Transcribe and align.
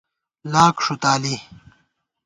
لاک 0.51 0.75
ݭُتالی 0.85 1.35